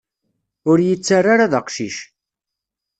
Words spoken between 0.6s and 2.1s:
Ur yi-ttarra ara d aqcic.